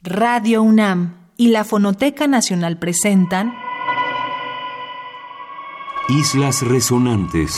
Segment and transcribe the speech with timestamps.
[0.00, 3.52] Radio UNAM y la Fonoteca Nacional presentan
[6.08, 7.56] Islas Resonantes.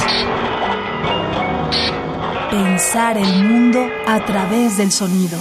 [2.50, 5.38] Pensar el mundo a través del sonido.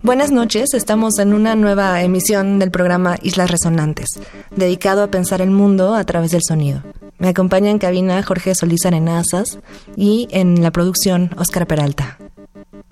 [0.00, 4.20] Buenas noches, estamos en una nueva emisión del programa Islas Resonantes,
[4.54, 6.82] dedicado a pensar el mundo a través del sonido.
[7.22, 9.60] Me acompaña en cabina Jorge Solís Arenazas
[9.96, 12.18] y en la producción Oscar Peralta.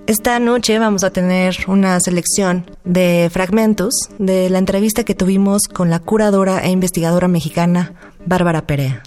[0.06, 5.90] Esta noche vamos a tener una selección de fragmentos de la entrevista que tuvimos con
[5.90, 9.02] la curadora e investigadora mexicana Bárbara Perea.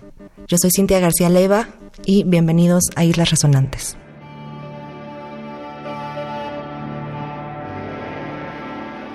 [0.49, 1.69] Yo soy Cintia García Leiva
[2.05, 3.95] y bienvenidos a Islas Resonantes.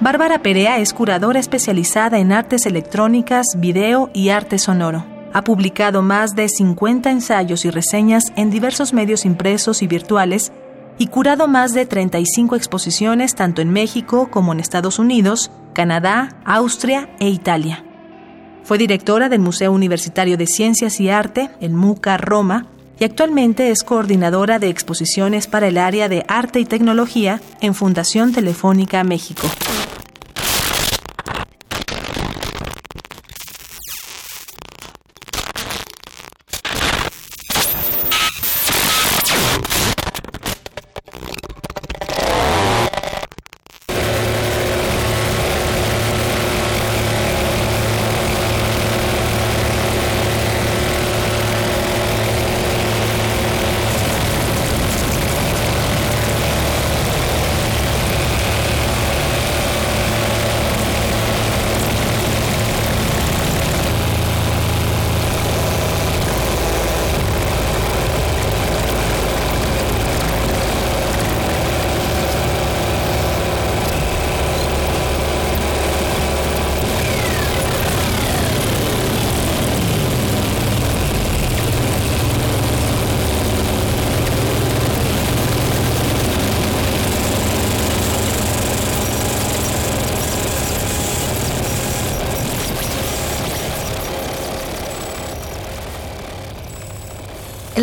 [0.01, 5.18] Bárbara Perea es curadora especializada en artes electrónicas, video y arte sonoro.
[5.33, 10.53] Ha publicado más de 50 ensayos y reseñas en diversos medios impresos y virtuales
[10.99, 17.11] y curado más de 35 exposiciones tanto en México como en Estados Unidos, Canadá, Austria
[17.21, 17.85] e Italia.
[18.65, 22.67] Fue directora del Museo Universitario de Ciencias y Arte, el MUCA Roma,
[22.99, 28.33] y actualmente es coordinadora de exposiciones para el área de arte y tecnología en Fundación
[28.33, 29.49] Telefónica México.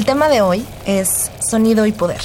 [0.05, 2.21] El tema de hoy es sonido y poder.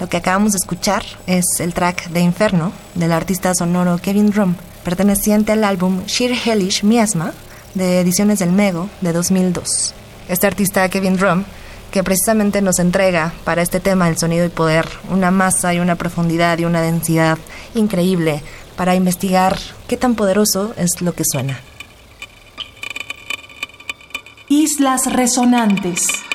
[0.00, 4.54] Lo que acabamos de escuchar es el track de Inferno del artista sonoro Kevin Drum,
[4.84, 7.32] perteneciente al álbum Sheer Hellish Miasma
[7.72, 9.94] de Ediciones del Mego de 2002.
[10.28, 11.44] Este artista Kevin Drum
[11.90, 15.94] que precisamente nos entrega para este tema del sonido y poder una masa y una
[15.96, 17.38] profundidad y una densidad
[17.74, 18.42] increíble
[18.76, 19.56] para investigar
[19.88, 21.58] qué tan poderoso es lo que suena.
[24.50, 26.25] Islas Resonantes.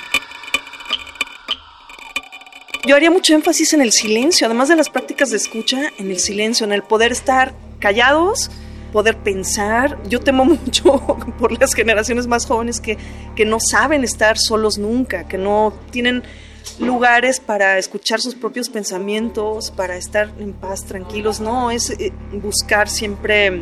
[2.88, 6.18] Yo haría mucho énfasis en el silencio, además de las prácticas de escucha, en el
[6.18, 8.50] silencio, en el poder estar callados,
[8.92, 10.02] poder pensar.
[10.10, 11.00] Yo temo mucho
[11.38, 12.98] por las generaciones más jóvenes que,
[13.36, 16.24] que no saben estar solos nunca, que no tienen
[16.80, 21.40] lugares para escuchar sus propios pensamientos, para estar en paz, tranquilos.
[21.40, 23.62] No, es eh, buscar siempre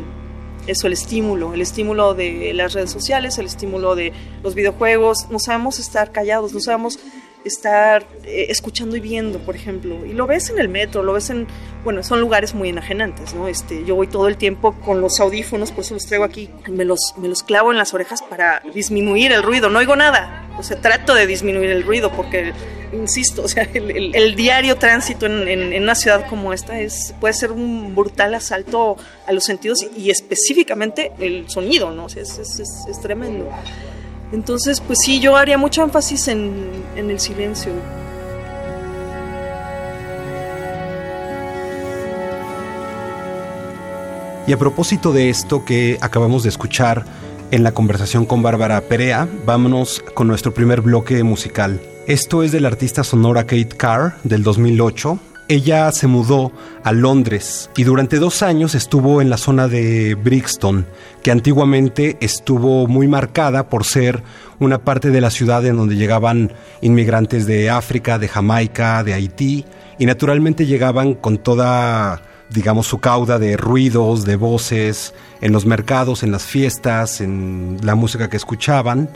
[0.66, 5.26] eso, el estímulo, el estímulo de las redes sociales, el estímulo de los videojuegos.
[5.30, 6.98] No sabemos estar callados, no sabemos
[7.44, 10.04] estar eh, escuchando y viendo, por ejemplo.
[10.04, 11.46] Y lo ves en el metro, lo ves en,
[11.84, 13.48] bueno, son lugares muy enajenantes, ¿no?
[13.48, 16.84] Este, yo voy todo el tiempo con los audífonos, por eso los traigo aquí, me
[16.84, 20.46] los, me los clavo en las orejas para disminuir el ruido, no oigo nada.
[20.58, 22.52] O sea, trato de disminuir el ruido porque,
[22.92, 27.52] insisto, o sea, el, diario tránsito en, en, una ciudad como esta es, puede ser
[27.52, 28.96] un brutal asalto
[29.26, 32.04] a los sentidos y, específicamente el sonido, ¿no?
[32.04, 33.48] O sea, es, es, es tremendo.
[34.32, 37.72] Entonces, pues sí, yo haría mucho énfasis en, en el silencio.
[44.46, 47.04] Y a propósito de esto que acabamos de escuchar
[47.50, 51.80] en la conversación con Bárbara Perea, vámonos con nuestro primer bloque musical.
[52.06, 55.18] Esto es del artista sonora Kate Carr del 2008
[55.50, 56.52] ella se mudó
[56.84, 60.86] a Londres y durante dos años estuvo en la zona de Brixton,
[61.24, 64.22] que antiguamente estuvo muy marcada por ser
[64.60, 66.52] una parte de la ciudad en donde llegaban
[66.82, 69.64] inmigrantes de África, de Jamaica, de Haití,
[69.98, 76.22] y naturalmente llegaban con toda, digamos, su cauda de ruidos, de voces, en los mercados,
[76.22, 79.10] en las fiestas, en la música que escuchaban.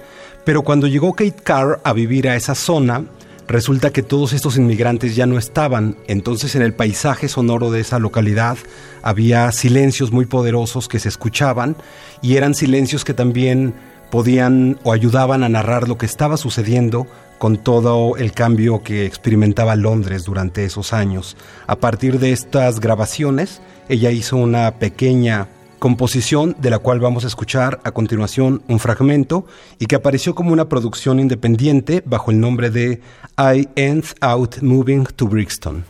[0.45, 3.05] Pero cuando llegó Kate Carr a vivir a esa zona,
[3.47, 7.99] resulta que todos estos inmigrantes ya no estaban, entonces en el paisaje sonoro de esa
[7.99, 8.57] localidad
[9.03, 11.77] había silencios muy poderosos que se escuchaban
[12.23, 13.75] y eran silencios que también
[14.11, 17.07] podían o ayudaban a narrar lo que estaba sucediendo
[17.39, 21.37] con todo el cambio que experimentaba Londres durante esos años.
[21.67, 25.49] A partir de estas grabaciones, ella hizo una pequeña
[25.85, 29.45] composición de la cual vamos a escuchar a continuación un fragmento
[29.79, 33.03] y que apareció como una producción independiente bajo el nombre de
[33.37, 35.85] I End Out Moving to Brixton.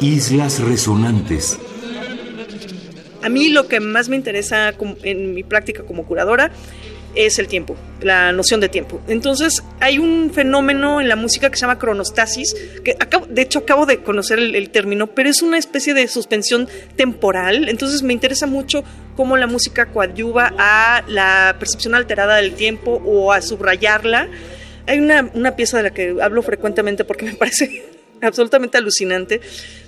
[0.00, 1.58] Islas Resonantes.
[3.22, 6.50] A mí lo que más me interesa en mi práctica como curadora
[7.14, 9.00] es el tiempo, la noción de tiempo.
[9.08, 12.54] Entonces, hay un fenómeno en la música que se llama cronostasis,
[12.84, 12.96] que
[13.28, 17.68] de hecho acabo de conocer el, término, pero es una especie de suspensión temporal.
[17.68, 18.84] Entonces, me interesa mucho
[19.16, 24.28] cómo la música coadyuva a la percepción alterada del tiempo o a subrayarla.
[24.86, 27.84] Hay una, una pieza de la que hablo frecuentemente porque me parece
[28.22, 29.40] absolutamente alucinante.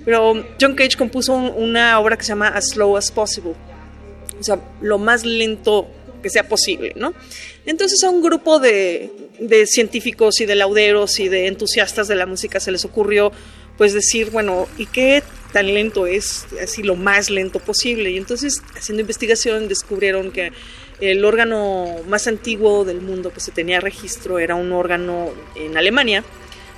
[0.05, 3.55] Pero John Cage compuso una obra que se llama As Slow as Possible,
[4.39, 5.87] o sea, lo más lento
[6.23, 7.15] que sea posible, ¿no?
[7.67, 12.27] Entonces a un grupo de, de científicos y de lauderos y de entusiastas de la
[12.27, 13.33] música se les ocurrió
[13.77, 15.23] pues decir, bueno, ¿y qué
[15.53, 16.47] tan lento es?
[16.63, 18.11] Así lo más lento posible.
[18.11, 20.53] Y entonces, haciendo investigación, descubrieron que
[21.01, 26.23] el órgano más antiguo del mundo que se tenía registro era un órgano en Alemania,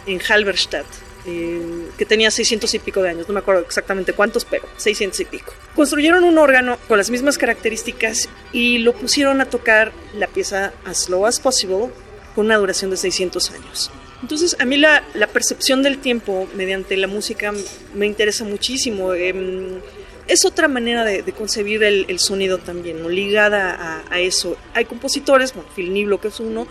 [0.07, 0.87] en Halberstadt,
[1.27, 5.21] eh, que tenía 600 y pico de años, no me acuerdo exactamente cuántos, pero 600
[5.21, 5.53] y pico.
[5.75, 11.05] Construyeron un órgano con las mismas características y lo pusieron a tocar la pieza As
[11.05, 11.91] Slow as Possible
[12.35, 13.91] con una duración de 600 años.
[14.23, 17.53] Entonces, a mí la, la percepción del tiempo mediante la música
[17.95, 19.13] me interesa muchísimo.
[19.15, 19.81] Em,
[20.27, 23.09] es otra manera de, concebir el, sonido también, ¿no?
[23.09, 24.57] ligada a, a, eso.
[24.73, 26.67] Hay compositores, bueno, Phil Niblo, que es uno,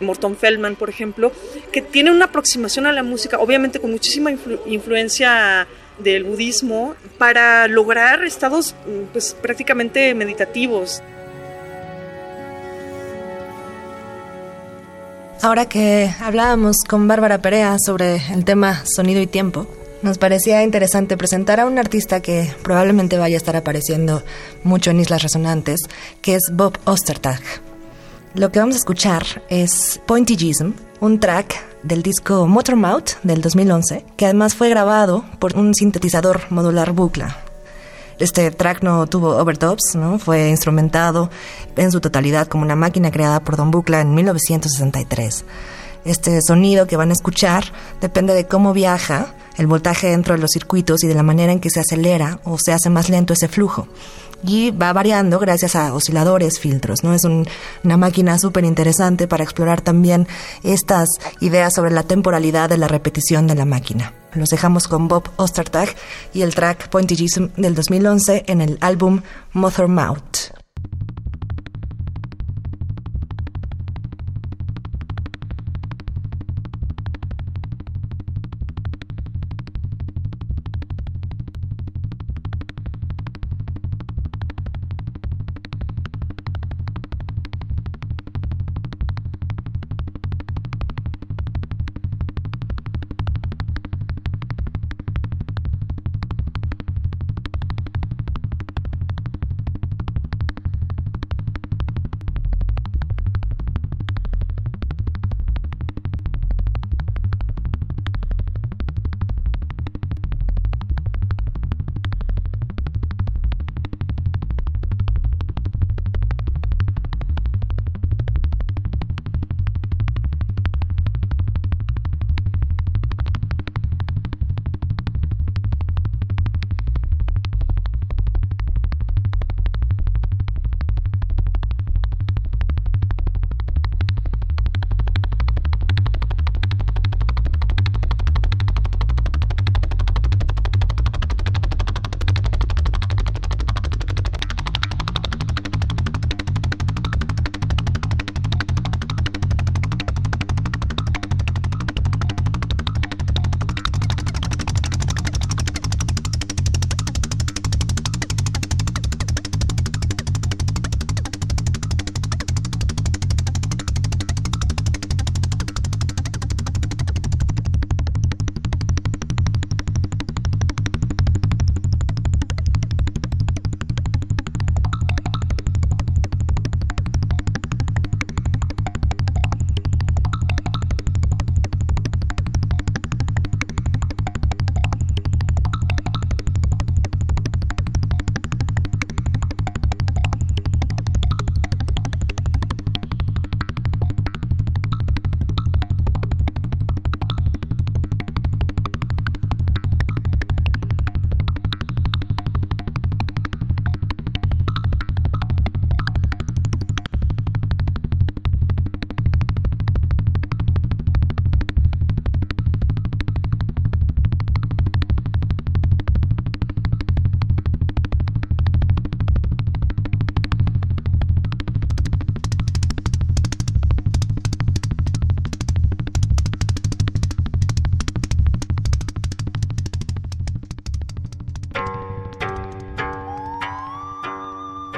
[0.00, 1.32] Morton Feldman, por ejemplo,
[1.72, 4.30] que tiene una aproximación a la música, obviamente con muchísima
[4.66, 5.66] influencia
[5.98, 11.02] del budismo, para lograr estados mm, pues, prácticamente meditativos.
[15.42, 19.66] Ahora que hablábamos con Bárbara Perea sobre el tema sonido y tiempo,
[20.02, 24.22] nos parecía interesante presentar a un artista que probablemente vaya a estar apareciendo
[24.64, 25.80] mucho en Islas Resonantes,
[26.20, 27.40] que es Bob Ostertag.
[28.36, 34.26] Lo que vamos a escuchar es Pointillism, un track del disco Motormouth del 2011, que
[34.26, 37.38] además fue grabado por un sintetizador modular bucla.
[38.18, 40.18] Este track no tuvo overdubs, ¿no?
[40.18, 41.30] fue instrumentado
[41.76, 45.46] en su totalidad como una máquina creada por Don Bucla en 1963.
[46.06, 47.64] Este sonido que van a escuchar
[48.00, 51.60] depende de cómo viaja el voltaje dentro de los circuitos y de la manera en
[51.60, 53.88] que se acelera o se hace más lento ese flujo
[54.42, 57.14] y va variando gracias a osciladores, filtros, ¿no?
[57.14, 60.28] Es una máquina súper interesante para explorar también
[60.62, 61.08] estas
[61.40, 64.12] ideas sobre la temporalidad de la repetición de la máquina.
[64.34, 65.88] Los dejamos con Bob Ostertag
[66.34, 69.22] y el track Pointillism del 2011 en el álbum
[69.52, 70.55] Mother Mouth.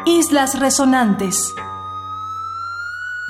[0.08, 1.54] Islas Resonantes.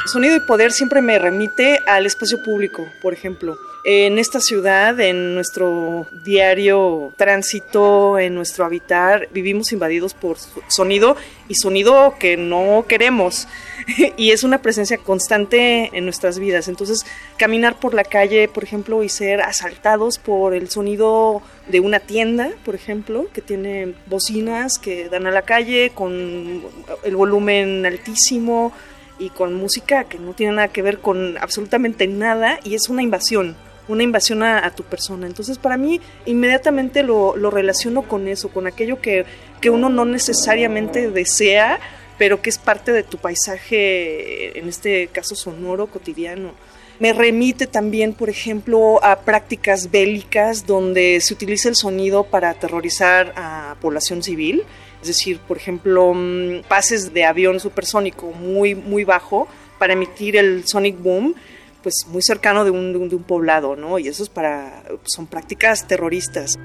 [0.07, 3.59] Sonido y poder siempre me remite al espacio público, por ejemplo.
[3.85, 10.37] En esta ciudad, en nuestro diario tránsito, en nuestro habitar, vivimos invadidos por
[10.69, 11.17] sonido
[11.49, 13.49] y sonido que no queremos.
[14.17, 16.69] y es una presencia constante en nuestras vidas.
[16.69, 22.01] Entonces, caminar por la calle, por ejemplo, y ser asaltados por el sonido de una
[22.01, 26.63] tienda, por ejemplo, que tiene bocinas que dan a la calle con
[27.05, 28.73] el volumen altísimo
[29.19, 33.03] y con música que no tiene nada que ver con absolutamente nada y es una
[33.03, 33.57] invasión
[33.89, 35.27] una invasión a, tu persona.
[35.27, 39.25] Entonces, para mí, inmediatamente lo, lo relaciono con eso, con aquello que,
[39.63, 41.81] que, uno no necesariamente desea,
[42.19, 46.53] pero que es parte de tu paisaje, en este caso sonoro, cotidiano.
[46.99, 53.33] Me remite también, por ejemplo, a prácticas bélicas donde se utiliza el sonido para aterrorizar
[53.37, 54.65] a población civil.
[55.01, 59.47] Es decir, por ejemplo, mm, pases de avión supersónico muy, muy bajo
[59.79, 61.37] para emitir el sonic boom,
[61.85, 64.01] pues muy cercano de un, de un, poblado, ¿no?
[64.01, 66.59] Y eso es para, son prácticas terroristas.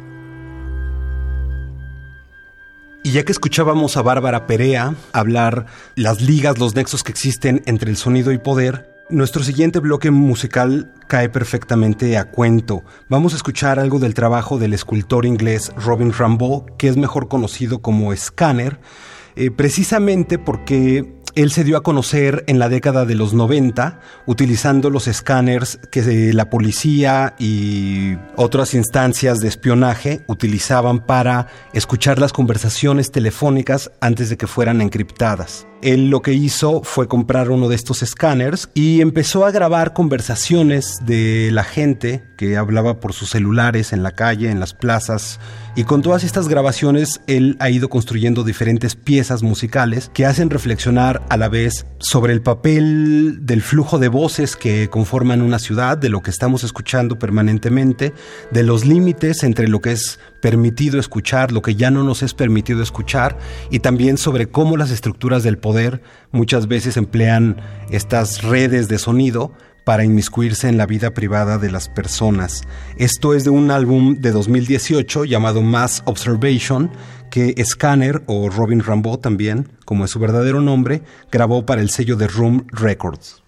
[3.05, 7.89] Y ya que escuchábamos a Bárbara Perea hablar las ligas, los nexos que existen entre
[7.89, 12.83] el sonido y poder, nuestro siguiente bloque musical cae perfectamente a cuento.
[13.09, 17.81] Vamos a escuchar algo del trabajo del escultor inglés Robin Rambeau, que es mejor conocido
[17.81, 18.79] como Scanner,
[19.35, 24.89] eh, precisamente porque él se dio a conocer en la década de los 90 utilizando
[24.89, 33.11] los escáneres que la policía y otras instancias de espionaje utilizaban para escuchar las conversaciones
[33.11, 35.65] telefónicas antes de que fueran encriptadas.
[35.83, 40.99] Él lo que hizo fue comprar uno de estos escáneres y empezó a grabar conversaciones
[41.05, 45.41] de la gente que hablaba por sus celulares en la calle, en las plazas.
[45.75, 51.21] Y con todas estas grabaciones él ha ido construyendo diferentes piezas musicales que hacen reflexionar
[51.29, 56.09] a la vez sobre el papel del flujo de voces que conforman una ciudad, de
[56.09, 58.13] lo que estamos escuchando permanentemente,
[58.51, 62.33] de los límites entre lo que es permitido escuchar, lo que ya no nos es
[62.33, 63.37] permitido escuchar,
[63.71, 65.72] y también sobre cómo las estructuras del poder
[66.31, 67.57] muchas veces emplean
[67.89, 69.51] estas redes de sonido
[69.83, 72.63] para inmiscuirse en la vida privada de las personas.
[72.97, 76.91] Esto es de un álbum de 2018 llamado Mass Observation,
[77.29, 82.15] que Scanner o Robin Rambeau también, como es su verdadero nombre, grabó para el sello
[82.15, 83.42] de Room Records.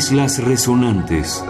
[0.00, 1.44] Islas Resonantes.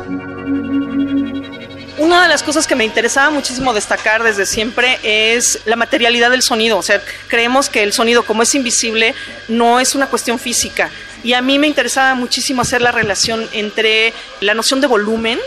[1.98, 6.42] Una de las cosas que me interesaba muchísimo destacar desde siempre es la materialidad del
[6.42, 6.76] sonido.
[6.76, 9.14] O sea, creemos que el sonido, como es invisible,
[9.46, 10.90] no es una cuestión física.
[11.22, 15.38] Y a mí me interesaba muchísimo hacer la relación entre la noción de volumen,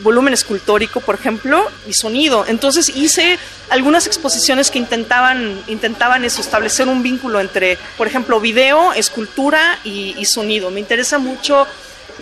[0.00, 2.44] volumen escultórico, por ejemplo, y sonido.
[2.46, 3.38] Entonces hice
[3.70, 10.26] algunas exposiciones que intentaban, intentaban establecer un vínculo entre, por ejemplo, video, escultura y, y
[10.26, 10.70] sonido.
[10.70, 11.66] Me interesa mucho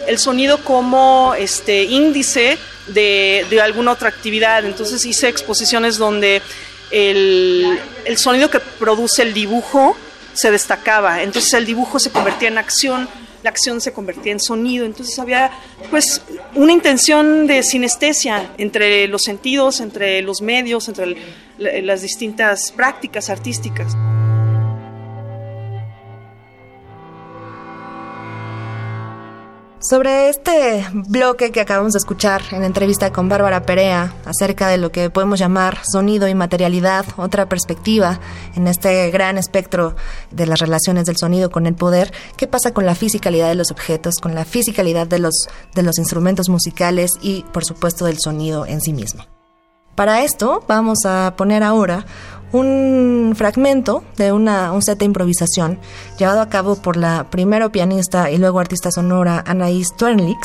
[0.07, 4.64] el sonido como este índice de, de, alguna otra actividad.
[4.64, 6.42] Entonces hice exposiciones donde
[6.90, 9.96] el, el sonido que produce el dibujo
[10.35, 11.22] se destacaba.
[11.22, 13.09] Entonces el dibujo se convertía en acción,
[13.42, 14.85] la acción se convertía en sonido.
[14.85, 15.50] Entonces había
[15.90, 16.22] pues
[16.54, 21.16] una intención de sinestesia entre los sentidos, entre los medios, entre
[21.59, 23.96] las distintas prácticas artísticas.
[29.87, 34.90] Sobre este bloque que acabamos de escuchar en entrevista con Bárbara Perea acerca de lo
[34.90, 38.18] que podemos llamar sonido y materialidad, otra perspectiva
[38.55, 39.94] en este gran espectro
[40.31, 43.70] de las relaciones del sonido con el poder, ¿qué pasa con la fisicalidad de los
[43.70, 48.64] objetos, con la fisicalidad de los, de los instrumentos musicales y por supuesto del sonido
[48.64, 49.27] en sí mismo?
[49.94, 52.05] Para esto vamos a poner ahora
[52.55, 55.81] un fragmento de una, un set de improvisación
[56.19, 60.38] llevado a cabo por la primero pianista y luego artista sonora Anaïs Twernlix.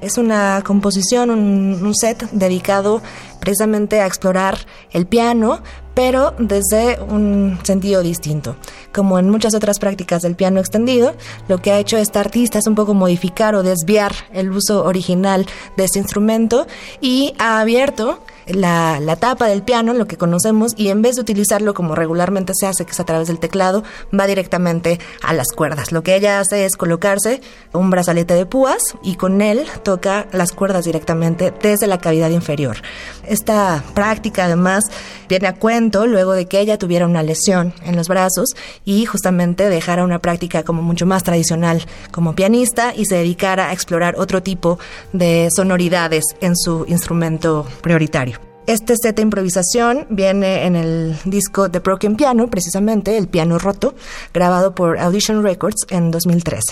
[0.00, 3.02] Es una composición, un, un set dedicado
[3.38, 4.58] precisamente a explorar
[4.92, 5.60] el piano,
[5.94, 8.56] pero desde un sentido distinto.
[8.92, 11.14] Como en muchas otras prácticas del piano extendido,
[11.48, 15.46] lo que ha hecho esta artista es un poco modificar o desviar el uso original
[15.76, 16.66] de este instrumento
[17.00, 21.22] y ha abierto la, la, tapa del piano, lo que conocemos, y en vez de
[21.22, 23.84] utilizarlo como regularmente se hace, que es a través del teclado,
[24.18, 25.92] va directamente a las cuerdas.
[25.92, 27.40] Lo que ella hace es colocarse
[27.72, 32.78] un brazalete de púas y con él toca las cuerdas directamente desde la cavidad inferior.
[33.26, 34.84] Esta práctica además
[35.28, 38.50] viene a cuento luego de que ella tuviera una lesión en los brazos
[38.84, 43.72] y justamente dejara una práctica como mucho más tradicional como pianista y se dedicara a
[43.72, 44.78] explorar otro tipo
[45.12, 48.31] de sonoridades en su instrumento prioritario.
[48.66, 53.94] Este set de improvisación viene en el disco The Broken Piano, precisamente el piano roto,
[54.32, 56.62] grabado por Audition Records en 2013.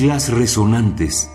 [0.00, 1.30] Islas Resonantes.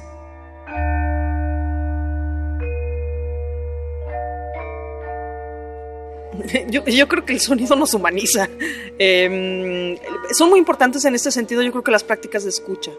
[6.69, 8.49] Yo, creo que el sonido nos humaniza.
[8.97, 9.97] Eh,
[10.33, 12.91] son muy importantes en este sentido, yo creo que las prácticas de escucha.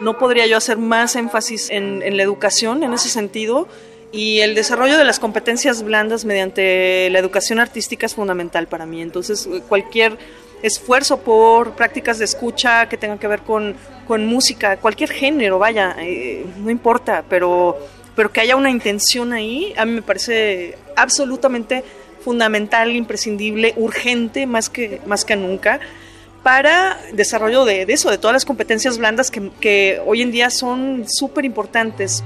[0.00, 3.66] No podría yo hacer más énfasis en la educación en ese sentido
[4.10, 9.02] y el desarrollo de las competencias blandas mediante la educación artística es fundamental para mí.
[9.02, 10.18] Entonces, cualquier
[10.62, 13.74] esfuerzo por prácticas de escucha que tengan que ver con,
[14.06, 17.78] con música, cualquier género, vaya, eh, no importa, pero,
[18.16, 21.84] pero que haya una intención ahí, a mí me parece absolutamente
[22.20, 25.80] fundamental, imprescindible, urgente, más que, más que nunca
[26.42, 31.04] para desarrollo de, eso, de todas las competencias blandas que, que hoy en día son
[31.06, 32.24] súper importantes.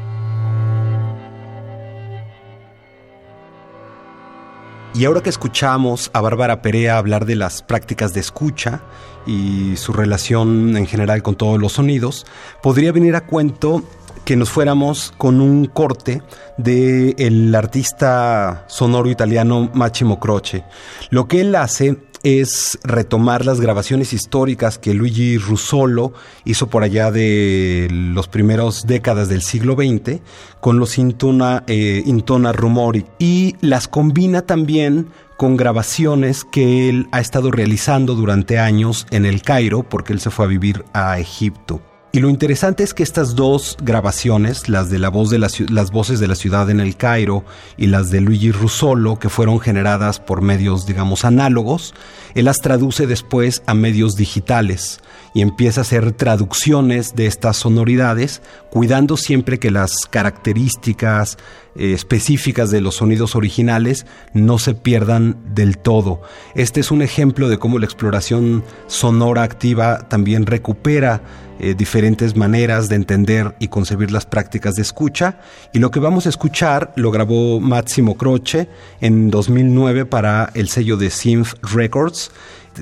[4.94, 8.82] Y ahora que escuchamos a Bárbara Perea hablar de las prácticas de escucha
[9.26, 12.26] y su relación en general con todos los sonidos,
[12.62, 13.82] podría venir a cuento
[14.26, 16.22] que nos fuéramos con un corte
[16.58, 20.62] del el artista sonoro italiano Máximo Croce.
[21.08, 26.12] Lo que él hace es retomar las grabaciones históricas que Luigi Russolo
[26.44, 30.20] hizo por allá de los primeros décadas del siglo XX
[30.60, 37.20] con los Intona, eh, Intona Rumori y las combina también con grabaciones que él ha
[37.20, 41.91] estado realizando durante años en el Cairo porque él se fue a vivir a Egipto.
[42.14, 46.20] Y lo interesante es que estas dos grabaciones, las de la voz de las voces
[46.20, 47.42] de la ciudad en el Cairo
[47.78, 51.94] y las de Luigi Russolo, que fueron generadas por medios, digamos, análogos,
[52.34, 55.00] él las traduce después a medios digitales
[55.32, 61.38] y empieza a hacer traducciones de estas sonoridades, cuidando siempre que las características
[61.74, 66.20] eh, específicas de los sonidos originales no se pierdan del todo.
[66.54, 71.22] Este es un ejemplo de cómo la exploración sonora activa también recupera
[71.62, 75.38] eh, diferentes maneras de entender y concebir las prácticas de escucha.
[75.72, 78.68] Y lo que vamos a escuchar lo grabó Máximo Croce
[79.00, 82.32] en 2009 para el sello de Synth Records.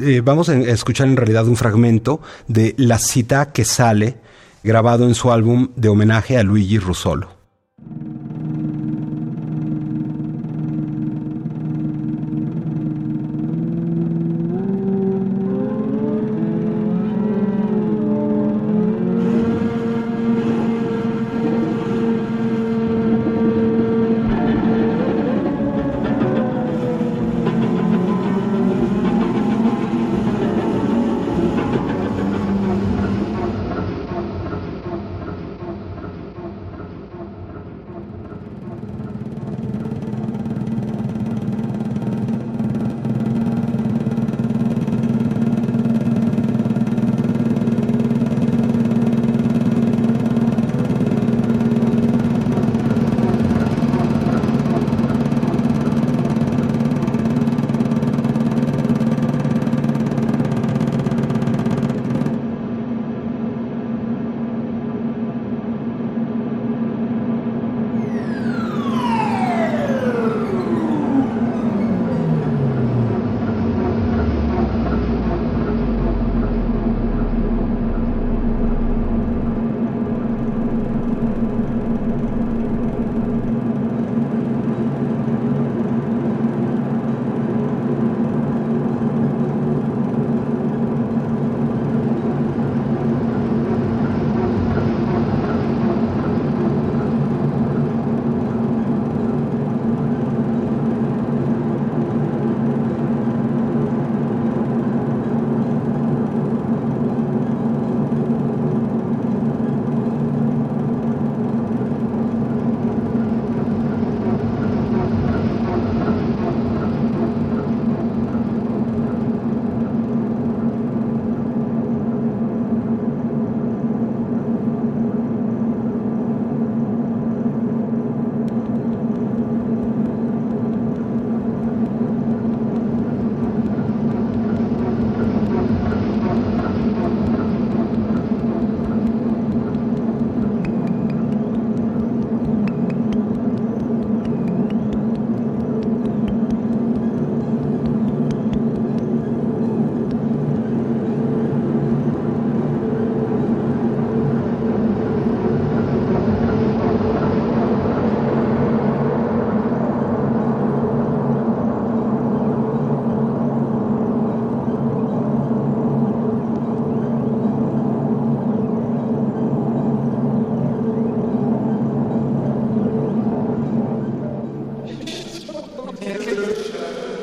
[0.01, 4.17] Eh, vamos a escuchar en realidad un fragmento de La cita que sale,
[4.65, 7.40] grabado en su álbum de homenaje a Luigi Russolo.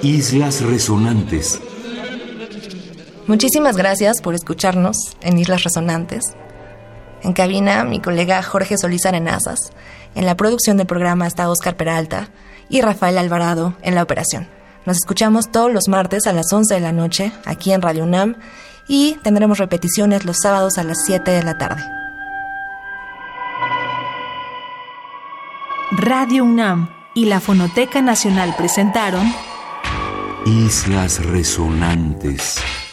[0.07, 1.59] Islas Resonantes.
[3.27, 6.33] Muchísimas gracias por escucharnos en Islas Resonantes.
[7.23, 9.73] En cabina, mi colega Jorge Solís Arenazas.
[10.15, 12.29] En la producción del programa está Oscar Peralta
[12.69, 14.47] y Rafael Alvarado en la operación.
[14.85, 18.37] Nos escuchamos todos los martes a las 11 de la noche aquí en Radio UNAM
[18.87, 21.83] y tendremos repeticiones los sábados a las 7 de la tarde.
[25.91, 29.33] Radio UNAM y la Fonoteca Nacional presentaron
[30.45, 32.86] Islas Resonantes.